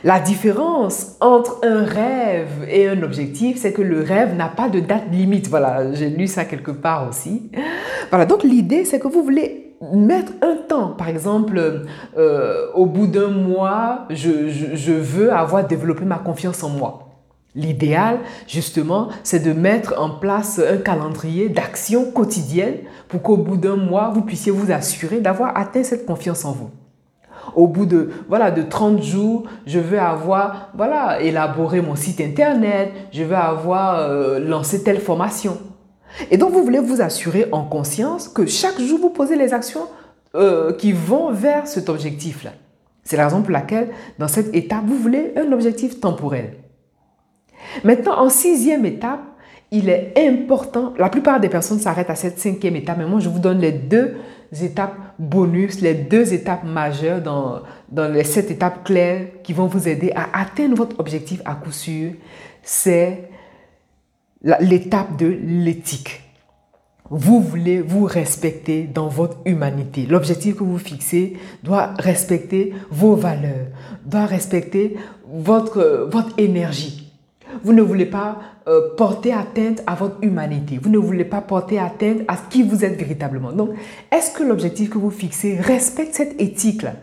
La 0.03 0.19
différence 0.19 1.15
entre 1.21 1.59
un 1.63 1.83
rêve 1.83 2.67
et 2.69 2.87
un 2.87 3.01
objectif, 3.03 3.57
c'est 3.57 3.71
que 3.71 3.81
le 3.81 4.01
rêve 4.01 4.35
n'a 4.35 4.47
pas 4.47 4.67
de 4.67 4.79
date 4.79 5.03
limite. 5.11 5.47
Voilà, 5.47 5.93
j'ai 5.93 6.09
lu 6.09 6.27
ça 6.27 6.45
quelque 6.45 6.71
part 6.71 7.07
aussi. 7.07 7.51
Voilà, 8.09 8.25
donc 8.25 8.43
l'idée, 8.43 8.83
c'est 8.83 8.99
que 8.99 9.07
vous 9.07 9.23
voulez 9.23 9.75
mettre 9.93 10.33
un 10.41 10.55
temps. 10.55 10.89
Par 10.89 11.07
exemple, 11.07 11.85
euh, 12.17 12.67
au 12.73 12.85
bout 12.85 13.07
d'un 13.07 13.29
mois, 13.29 14.05
je, 14.09 14.49
je 14.49 14.91
veux 14.91 15.31
avoir 15.31 15.65
développé 15.67 16.03
ma 16.03 16.17
confiance 16.17 16.63
en 16.63 16.69
moi. 16.69 17.08
L'idéal, 17.59 18.19
justement, 18.47 19.09
c'est 19.23 19.43
de 19.43 19.51
mettre 19.51 19.95
en 19.97 20.11
place 20.11 20.59
un 20.59 20.77
calendrier 20.77 21.49
d'action 21.49 22.09
quotidienne 22.09 22.77
pour 23.09 23.21
qu'au 23.21 23.35
bout 23.35 23.57
d'un 23.57 23.75
mois, 23.75 24.11
vous 24.13 24.21
puissiez 24.21 24.49
vous 24.49 24.71
assurer 24.71 25.19
d'avoir 25.19 25.57
atteint 25.57 25.83
cette 25.83 26.05
confiance 26.05 26.45
en 26.45 26.53
vous. 26.53 26.69
Au 27.55 27.67
bout 27.67 27.85
de, 27.85 28.11
voilà, 28.29 28.51
de 28.51 28.61
30 28.61 29.03
jours, 29.03 29.43
je 29.65 29.79
veux 29.79 29.99
avoir, 29.99 30.69
voilà, 30.73 31.21
élaboré 31.21 31.81
mon 31.81 31.95
site 31.95 32.21
internet, 32.21 32.93
je 33.11 33.23
veux 33.23 33.35
avoir 33.35 33.99
euh, 33.99 34.39
lancé 34.39 34.81
telle 34.81 35.01
formation. 35.01 35.57
Et 36.31 36.37
donc, 36.37 36.53
vous 36.53 36.63
voulez 36.63 36.79
vous 36.79 37.01
assurer 37.01 37.47
en 37.51 37.65
conscience 37.65 38.29
que 38.29 38.45
chaque 38.45 38.79
jour, 38.79 38.99
vous 38.99 39.09
posez 39.09 39.35
les 39.35 39.53
actions 39.53 39.87
euh, 40.35 40.71
qui 40.71 40.93
vont 40.93 41.33
vers 41.33 41.67
cet 41.67 41.89
objectif-là. 41.89 42.51
C'est 43.03 43.17
la 43.17 43.25
raison 43.25 43.41
pour 43.41 43.51
laquelle, 43.51 43.89
dans 44.17 44.29
cette 44.29 44.55
étape, 44.55 44.85
vous 44.85 44.97
voulez 44.97 45.33
un 45.35 45.51
objectif 45.51 45.99
temporel. 45.99 46.53
Maintenant, 47.83 48.19
en 48.19 48.29
sixième 48.29 48.85
étape, 48.85 49.21
il 49.71 49.89
est 49.89 50.13
important, 50.17 50.93
la 50.97 51.09
plupart 51.09 51.39
des 51.39 51.49
personnes 51.49 51.79
s'arrêtent 51.79 52.09
à 52.09 52.15
cette 52.15 52.39
cinquième 52.39 52.75
étape, 52.75 52.97
mais 52.97 53.05
moi 53.05 53.19
je 53.19 53.29
vous 53.29 53.39
donne 53.39 53.59
les 53.59 53.71
deux 53.71 54.15
étapes 54.61 54.95
bonus, 55.19 55.81
les 55.81 55.93
deux 55.93 56.33
étapes 56.33 56.63
majeures 56.63 57.21
dans, 57.21 57.61
dans 57.91 58.11
les 58.11 58.23
sept 58.23 58.49
étapes 58.49 58.83
claires 58.83 59.27
qui 59.43 59.53
vont 59.53 59.67
vous 59.67 59.87
aider 59.87 60.11
à 60.15 60.39
atteindre 60.39 60.75
votre 60.75 60.99
objectif 60.99 61.41
à 61.45 61.53
coup 61.53 61.71
sûr. 61.71 62.13
C'est 62.63 63.29
l'étape 64.41 65.17
de 65.17 65.27
l'éthique. 65.27 66.23
Vous 67.11 67.39
voulez 67.39 67.81
vous 67.81 68.05
respecter 68.05 68.83
dans 68.83 69.07
votre 69.07 69.37
humanité. 69.45 70.05
L'objectif 70.07 70.55
que 70.55 70.63
vous 70.63 70.77
fixez 70.77 71.37
doit 71.63 71.93
respecter 71.97 72.73
vos 72.91 73.15
valeurs, 73.15 73.67
doit 74.05 74.25
respecter 74.25 74.95
votre, 75.27 76.07
votre 76.11 76.33
énergie. 76.37 76.98
Vous 77.63 77.73
ne 77.73 77.81
voulez 77.81 78.05
pas 78.05 78.37
euh, 78.67 78.95
porter 78.95 79.33
atteinte 79.33 79.83
à 79.87 79.95
votre 79.95 80.17
humanité. 80.21 80.79
Vous 80.81 80.89
ne 80.89 80.97
voulez 80.97 81.25
pas 81.25 81.41
porter 81.41 81.79
atteinte 81.79 82.21
à 82.27 82.35
qui 82.37 82.63
vous 82.63 82.85
êtes 82.85 82.97
véritablement. 82.97 83.51
Donc, 83.51 83.71
est-ce 84.11 84.31
que 84.31 84.43
l'objectif 84.43 84.89
que 84.89 84.97
vous 84.97 85.11
fixez 85.11 85.57
respecte 85.59 86.15
cette 86.15 86.39
éthique-là? 86.41 86.93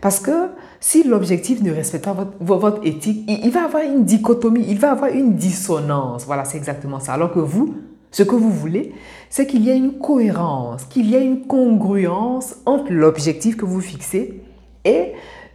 Parce 0.00 0.20
que 0.20 0.48
si 0.80 1.04
l'objectif 1.04 1.62
ne 1.62 1.70
respecte 1.70 2.04
pas 2.04 2.16
votre, 2.40 2.86
éthique, 2.86 3.24
il, 3.28 3.44
il, 3.44 3.50
va 3.50 3.64
avoir 3.64 3.82
une 3.82 4.04
dichotomie, 4.04 4.64
il 4.68 4.78
va 4.78 4.92
avoir 4.92 5.10
une 5.10 5.34
dissonance. 5.34 6.24
Voilà, 6.24 6.44
c'est 6.44 6.56
exactement 6.56 6.98
ça. 6.98 7.12
Alors 7.12 7.32
que 7.32 7.40
vous, 7.40 7.74
ce 8.10 8.22
que 8.22 8.34
vous 8.34 8.50
voulez, 8.50 8.94
c'est 9.30 9.46
qu'il 9.46 9.62
y 9.62 9.70
ait 9.70 9.76
une 9.76 9.98
cohérence, 9.98 10.84
qu'il 10.84 11.10
y 11.10 11.14
ait 11.14 11.24
une 11.24 11.46
congruence 11.46 12.56
entre 12.66 12.92
l'objectif 12.92 13.56
que 13.56 13.64
vous 13.64 13.80
fixez 13.80 14.42
et 14.84 15.12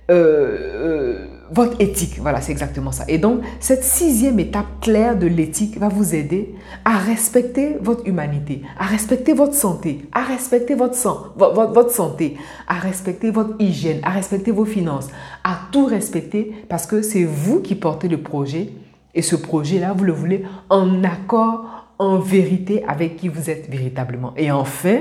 euh, 0.10 0.58
euh, 0.74 1.28
votre 1.52 1.80
éthique. 1.82 2.20
Voilà, 2.20 2.42
c'est 2.42 2.52
exactement 2.52 2.92
ça. 2.92 3.06
Et 3.08 3.18
donc, 3.18 3.42
cette 3.60 3.84
sixième 3.84 4.40
étape 4.40 4.66
claire 4.82 5.18
de 5.18 5.28
l'éthique 5.28 5.78
va 5.78 5.88
vous 5.88 6.16
aider 6.16 6.56
à 6.86 6.98
respecter 6.98 7.78
votre 7.82 8.08
humanité, 8.08 8.62
à 8.78 8.86
respecter 8.86 9.34
votre 9.34 9.54
santé, 9.54 10.08
à 10.12 10.24
respecter 10.24 10.76
votre, 10.76 10.96
sang, 10.96 11.28
votre, 11.38 11.92
santé, 11.92 12.38
à 12.68 12.76
respecter 12.76 13.32
votre 13.32 13.56
hygiène, 13.60 14.00
à 14.04 14.12
respecter 14.12 14.52
vos 14.52 14.66
finances, 14.66 15.08
à 15.44 15.60
tout 15.72 15.86
respecter 15.86 16.54
parce 16.70 16.86
que 16.86 17.02
c'est 17.02 17.24
vous 17.24 17.62
qui 17.62 17.76
portez 17.76 18.08
le 18.08 18.22
projet. 18.22 18.70
Et 19.16 19.22
ce 19.22 19.36
projet-là, 19.36 19.94
vous 19.94 20.04
le 20.04 20.14
voulez 20.14 20.44
en 20.70 21.04
accord, 21.04 21.88
en 22.00 22.20
vérité 22.20 22.84
avec 22.88 23.18
qui 23.18 23.28
vous 23.28 23.50
êtes 23.50 23.70
véritablement. 23.70 24.34
Et 24.38 24.52
enfin, 24.52 25.00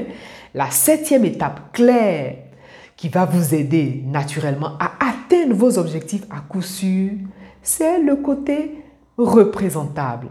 la 0.55 0.71
septième 0.71 1.27
étape 1.27 1.73
claire 1.73 2.37
qui 2.97 3.09
va 3.09 3.25
vous 3.27 3.55
aider 3.55 4.03
naturellement 4.07 4.73
à 4.81 4.93
atteindre 5.01 5.55
vos 5.55 5.79
objectifs 5.79 6.25
à 6.31 6.41
coup 6.41 6.63
sûr, 6.63 7.11
c'est 7.63 8.01
le 8.03 8.17
côté 8.17 8.83
représentable. 9.19 10.29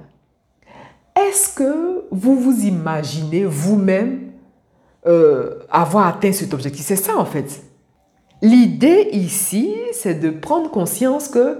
Est-ce 1.16 1.56
que 1.56 2.06
vous 2.12 2.40
vous 2.40 2.66
imaginez 2.66 3.46
vous-même 3.46 4.32
euh, 5.06 5.60
avoir 5.70 6.08
atteint 6.08 6.32
cet 6.32 6.54
objectif? 6.54 6.86
C'est 6.86 6.96
ça 6.96 7.18
en 7.18 7.26
fait. 7.26 7.64
L'idée 8.42 9.10
ici, 9.14 9.74
c'est 9.94 10.20
de 10.20 10.30
prendre 10.30 10.70
conscience 10.70 11.28
que 11.30 11.60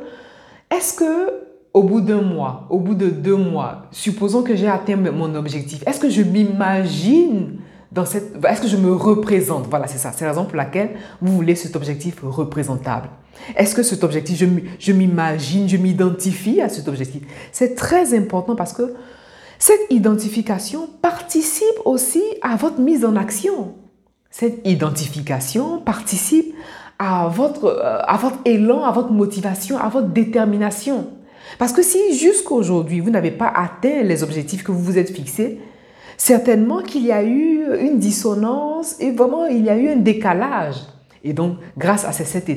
est-ce 0.70 0.94
que 0.94 1.46
au 1.74 1.84
bout 1.84 2.02
d'un 2.02 2.22
mois, 2.22 2.68
au 2.70 2.80
bout 2.80 2.96
de 2.96 3.10
deux 3.10 3.36
mois, 3.36 3.84
supposons 3.92 4.44
que 4.44 4.56
j'ai 4.56 4.68
atteint 4.68 4.96
mon 4.96 5.36
objectif, 5.36 5.86
est-ce 5.86 6.00
que 6.00 6.10
je 6.10 6.22
m'imagine 6.22 7.60
cette... 8.04 8.44
Est-ce 8.44 8.62
que 8.62 8.68
je 8.68 8.76
me 8.76 8.92
représente? 8.94 9.68
Voilà, 9.70 9.88
c'est 9.88 9.98
ça. 9.98 10.12
C'est 10.12 10.26
la 10.26 10.32
raison 10.32 10.44
pour 10.44 10.58
laquelle 10.58 10.90
vous 11.22 11.32
voulez 11.32 11.56
cet 11.56 11.78
objectif 11.78 12.16
représentable. 12.22 13.08
Est-ce 13.56 13.76
que 13.76 13.84
cet 13.84 14.04
objectif, 14.04 14.44
je 14.80 14.92
m'imagine, 14.92 15.70
je 15.70 15.78
m'identifie 15.78 16.62
à 16.62 16.68
cet 16.68 16.90
objectif? 16.90 17.22
C'est 17.54 17.76
très 17.76 18.14
important 18.18 18.56
parce 18.56 18.74
que 18.74 18.94
cette 19.60 19.88
identification 19.90 20.90
participe 21.02 21.80
aussi 21.86 22.24
à 22.42 22.56
votre 22.56 22.80
mise 22.80 23.06
en 23.06 23.16
action. 23.16 23.76
Cette 24.30 24.68
identification 24.68 25.80
participe 25.80 26.54
à 27.00 27.28
votre, 27.28 27.66
euh, 27.66 28.00
à 28.06 28.18
votre 28.18 28.38
élan, 28.46 28.84
à 28.84 28.92
votre 28.92 29.12
motivation, 29.12 29.78
à 29.78 29.88
votre 29.88 30.08
détermination. 30.08 31.08
Parce 31.58 31.72
que 31.72 31.82
si 31.82 32.18
jusqu'aujourd'hui, 32.18 33.00
vous 33.00 33.12
n'avez 33.12 33.32
pas 33.32 33.48
atteint 33.48 34.02
les 34.04 34.24
objectifs 34.24 34.64
que 34.64 34.72
vous 34.72 34.82
vous 34.82 34.98
êtes 34.98 35.12
fixés, 35.16 35.60
certainement 36.18 36.82
qu'il 36.82 37.06
y 37.06 37.12
a 37.12 37.24
eu 37.24 37.64
une 37.80 38.00
dissonance 38.00 38.96
et 39.00 39.12
vraiment 39.12 39.46
il 39.46 39.64
y 39.66 39.70
a 39.70 39.78
eu 39.78 39.90
un 39.90 39.98
décalage. 39.98 40.78
Et 41.24 41.34
donc, 41.34 41.58
grâce 41.76 42.06
à 42.06 42.12
ces 42.12 42.24
sept 42.24 42.52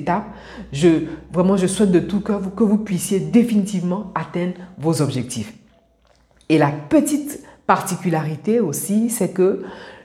je, 0.73 0.89
vraiment, 1.33 1.57
je 1.57 1.67
souhaite 1.67 1.91
de 1.91 2.01
tout 2.01 2.21
cœur 2.21 2.43
que 2.55 2.65
vous 2.65 2.77
puissiez 2.77 3.19
définitivement 3.19 4.13
atteindre 4.15 4.55
vos 4.77 5.01
objectifs. 5.01 5.55
Et 6.51 6.59
la 6.59 6.71
petite 6.71 7.43
particularité 7.67 8.61
aussi, 8.61 9.09
c'est 9.09 9.31
que 9.31 9.63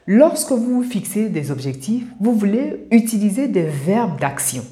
lorsque 0.07 0.51
vous 0.51 0.81
vous 0.81 0.83
fixez 0.83 1.27
des 1.27 1.51
objectifs, 1.51 2.05
vous 2.21 2.33
voulez 2.33 2.87
utiliser 2.91 3.49
des 3.49 3.63
verbes 3.63 4.19
d'action. 4.19 4.63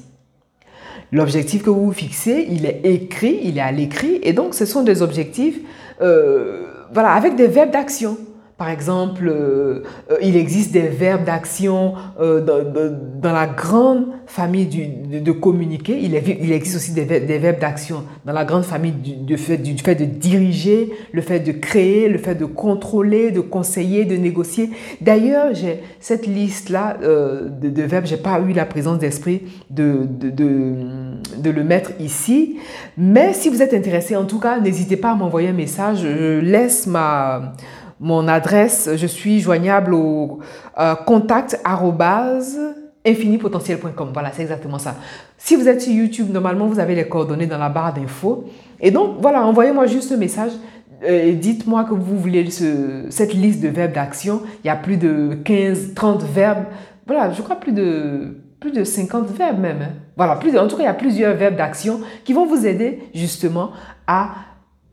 L'objectif 1.12 1.62
que 1.62 1.68
vous 1.68 1.84
vous 1.84 1.92
fixez, 1.92 2.46
il 2.48 2.64
est 2.64 2.80
écrit, 2.84 3.40
il 3.44 3.58
est 3.58 3.62
à 3.62 3.72
l'écrit, 3.72 4.18
et 4.22 4.32
donc 4.32 4.54
ce 4.54 4.64
sont 4.64 4.82
des 4.82 5.02
objectifs 5.02 5.58
euh, 6.00 6.66
voilà, 6.92 7.12
avec 7.12 7.36
des 7.36 7.46
verbes 7.46 7.70
d'action. 7.70 8.16
Par 8.58 8.68
exemple, 8.68 9.26
euh, 9.26 9.82
euh, 10.10 10.16
il 10.22 10.36
existe 10.36 10.72
des 10.72 10.88
verbes 10.88 11.24
d'action 11.24 11.94
euh, 12.20 12.40
dans, 12.40 13.32
la 13.32 13.46
grande 13.46 14.06
famille 14.26 14.66
de, 14.66 15.32
communiquer. 15.32 15.98
Il, 15.98 16.14
existe 16.14 16.76
aussi 16.76 16.92
des, 16.92 17.04
verbes 17.04 17.58
d'action 17.58 18.04
dans 18.24 18.32
la 18.32 18.44
grande 18.44 18.64
famille 18.64 18.92
du, 18.92 19.36
fait, 19.36 19.56
du, 19.56 19.74
de 19.74 20.04
diriger, 20.04 20.92
le 21.12 21.22
fait 21.22 21.40
de 21.40 21.52
créer, 21.52 22.08
le 22.08 22.18
fait 22.18 22.34
de 22.34 22.44
contrôler, 22.44 23.30
de 23.30 23.40
conseiller, 23.40 24.04
de 24.04 24.16
négocier. 24.16 24.70
D'ailleurs, 25.00 25.54
j'ai 25.54 25.80
cette 25.98 26.26
liste-là 26.26 26.98
de, 27.02 27.68
de, 27.68 27.82
verbes, 27.82 28.06
j'ai 28.06 28.16
pas 28.16 28.38
eu 28.40 28.52
la 28.52 28.66
présence 28.66 28.98
d'esprit 28.98 29.42
de, 29.70 30.06
de, 30.08 31.50
le 31.50 31.64
mettre 31.64 31.92
ici. 31.98 32.58
Mais 32.96 33.32
si 33.32 33.48
vous 33.48 33.62
êtes 33.62 33.74
intéressé, 33.74 34.14
en 34.14 34.24
tout 34.24 34.38
cas, 34.38 34.60
n'hésitez 34.60 34.96
pas 34.96 35.12
à 35.12 35.14
m'envoyer 35.14 35.48
un 35.48 35.54
message. 35.54 36.02
Je 36.02 36.38
laisse 36.38 36.86
ma 36.86 37.54
mon 38.02 38.26
adresse, 38.26 38.90
je 38.96 39.06
suis 39.06 39.38
joignable 39.38 39.94
au 39.94 40.40
euh, 40.78 40.94
contact 40.96 41.62
infinipotentiel.com. 43.06 44.10
Voilà, 44.12 44.32
c'est 44.32 44.42
exactement 44.42 44.78
ça. 44.78 44.96
Si 45.38 45.54
vous 45.54 45.68
êtes 45.68 45.80
sur 45.80 45.92
YouTube, 45.92 46.30
normalement, 46.32 46.66
vous 46.66 46.80
avez 46.80 46.96
les 46.96 47.08
coordonnées 47.08 47.46
dans 47.46 47.58
la 47.58 47.68
barre 47.68 47.94
d'infos. 47.94 48.44
Et 48.80 48.90
donc, 48.90 49.18
voilà, 49.20 49.46
envoyez-moi 49.46 49.86
juste 49.86 50.10
un 50.12 50.16
message 50.16 50.50
euh, 51.04 51.32
dites-moi 51.32 51.84
que 51.84 51.94
vous 51.94 52.16
voulez 52.16 52.48
cette 52.50 53.34
liste 53.34 53.60
de 53.60 53.68
verbes 53.68 53.92
d'action. 53.92 54.42
Il 54.62 54.68
y 54.68 54.70
a 54.70 54.76
plus 54.76 54.96
de 54.96 55.38
15, 55.44 55.94
30 55.94 56.22
verbes. 56.22 56.64
Voilà, 57.06 57.32
je 57.32 57.42
crois 57.42 57.56
plus 57.56 57.72
de, 57.72 58.36
plus 58.60 58.72
de 58.72 58.84
50 58.84 59.28
verbes 59.30 59.58
même. 59.58 59.82
Hein. 59.82 59.94
Voilà, 60.16 60.36
plus 60.36 60.56
en 60.56 60.68
tout 60.68 60.76
cas, 60.76 60.82
il 60.82 60.86
y 60.86 60.88
a 60.88 60.94
plusieurs 60.94 61.36
verbes 61.36 61.56
d'action 61.56 62.00
qui 62.24 62.32
vont 62.32 62.46
vous 62.46 62.66
aider 62.66 63.00
justement 63.14 63.70
à 64.06 64.30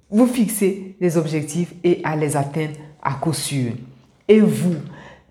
vous 0.10 0.26
fixer 0.26 0.96
des 1.00 1.18
objectifs 1.18 1.74
et 1.84 2.02
à 2.04 2.16
les 2.16 2.36
atteindre 2.36 2.74
à 3.02 3.14
coup 3.14 3.34
sûr. 3.34 3.72
Et 4.28 4.40
vous, 4.40 4.76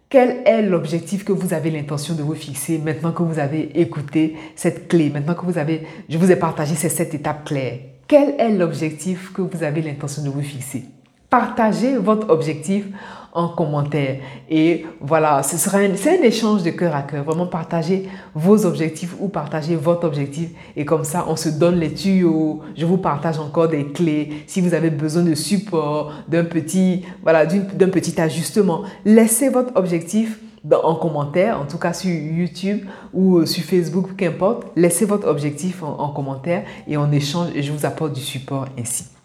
quel 0.08 0.42
est 0.46 0.62
l'objectif 0.62 1.24
que 1.24 1.32
vous 1.32 1.52
avez 1.52 1.70
l'intention 1.70 2.14
de 2.14 2.22
vous 2.22 2.34
fixer 2.34 2.78
maintenant 2.78 3.12
que 3.12 3.22
vous 3.22 3.38
avez 3.38 3.80
écouté 3.80 4.36
cette 4.56 4.88
clé, 4.88 5.10
maintenant 5.10 5.34
que 5.34 5.44
vous 5.44 5.58
avez, 5.58 5.86
je 6.08 6.16
vous 6.16 6.30
ai 6.30 6.36
partagé 6.36 6.74
ces 6.74 6.88
sept 6.88 7.14
étapes 7.14 7.44
claires? 7.44 7.78
Quel 8.06 8.34
est 8.38 8.50
l'objectif 8.50 9.32
que 9.34 9.42
vous 9.42 9.62
avez 9.62 9.82
l'intention 9.82 10.22
de 10.22 10.30
vous 10.30 10.42
fixer? 10.42 10.84
Partagez 11.30 11.96
votre 11.96 12.30
objectif 12.30 12.86
en 13.32 13.48
commentaire. 13.48 14.20
Et 14.48 14.86
voilà, 15.00 15.42
ce 15.42 15.58
sera 15.58 15.78
c'est 15.96 16.18
un 16.18 16.22
échange 16.22 16.62
de 16.62 16.70
cœur 16.70 16.94
à 16.94 17.02
cœur. 17.02 17.24
Vraiment 17.24 17.46
partager 17.46 18.08
vos 18.34 18.64
objectifs 18.64 19.14
ou 19.20 19.28
partager 19.28 19.76
votre 19.76 20.06
objectif. 20.06 20.50
Et 20.74 20.84
comme 20.84 21.04
ça, 21.04 21.26
on 21.28 21.36
se 21.36 21.50
donne 21.50 21.78
les 21.78 21.92
tuyaux. 21.92 22.62
Je 22.76 22.86
vous 22.86 22.96
partage 22.96 23.38
encore 23.38 23.68
des 23.68 23.84
clés. 23.86 24.42
Si 24.46 24.60
vous 24.60 24.74
avez 24.74 24.90
besoin 24.90 25.22
de 25.22 25.34
support, 25.34 26.12
d'un 26.28 26.44
petit, 26.44 27.04
voilà, 27.22 27.44
d'un 27.46 27.88
petit 27.90 28.18
ajustement, 28.20 28.82
laissez 29.04 29.50
votre 29.50 29.76
objectif 29.76 30.40
en 30.82 30.94
commentaire, 30.96 31.60
en 31.60 31.66
tout 31.66 31.78
cas 31.78 31.92
sur 31.92 32.10
YouTube 32.10 32.84
ou 33.12 33.38
euh, 33.38 33.46
sur 33.46 33.62
Facebook, 33.62 34.16
qu'importe. 34.16 34.66
Laissez 34.76 35.04
votre 35.04 35.28
objectif 35.28 35.82
en, 35.82 35.98
en 35.98 36.08
commentaire 36.08 36.64
et 36.86 36.96
on 36.96 37.10
échange 37.12 37.48
et 37.54 37.62
je 37.62 37.72
vous 37.72 37.86
apporte 37.86 38.14
du 38.14 38.20
support 38.20 38.66
ainsi. 38.78 39.17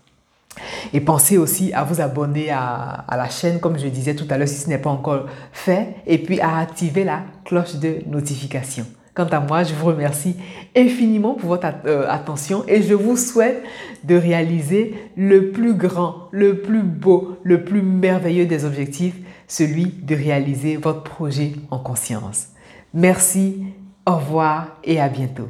Et 0.93 1.01
pensez 1.01 1.37
aussi 1.37 1.73
à 1.73 1.83
vous 1.83 2.01
abonner 2.01 2.51
à, 2.51 3.05
la 3.09 3.27
chaîne, 3.27 3.59
comme 3.59 3.79
je 3.79 3.87
disais 3.87 4.15
tout 4.15 4.27
à 4.29 4.37
l'heure, 4.37 4.47
si 4.47 4.55
ce 4.55 4.69
n'est 4.69 4.77
pas 4.77 4.91
encore 4.91 5.25
fait, 5.51 5.95
et 6.05 6.19
puis 6.19 6.39
à 6.39 6.59
activer 6.59 7.03
la 7.03 7.23
cloche 7.45 7.75
de 7.75 7.97
notification. 8.07 8.85
Quant 9.15 9.25
à 9.25 9.39
moi, 9.39 9.63
je 9.63 9.73
vous 9.73 9.87
remercie 9.87 10.35
infiniment 10.75 11.35
pour 11.35 11.49
votre 11.49 11.67
euh, 11.85 12.07
attention 12.09 12.63
et 12.67 12.81
je 12.81 12.95
vous 12.95 13.15
souhaite 13.15 13.63
de 14.03 14.15
réaliser 14.15 14.95
le 15.15 15.51
plus 15.51 15.75
grand, 15.75 16.29
le 16.31 16.61
plus 16.61 16.81
beau, 16.81 17.37
le 17.43 17.63
plus 17.63 17.83
merveilleux 17.83 18.47
des 18.47 18.65
objectifs, 18.65 19.15
celui 19.47 19.85
de 19.85 20.15
réaliser 20.15 20.77
votre 20.77 21.03
projet 21.03 21.53
en 21.69 21.77
conscience. 21.77 22.47
Merci, 22.95 23.63
au 24.07 24.15
revoir 24.15 24.77
et 24.83 24.99
à 24.99 25.09
bientôt. 25.09 25.49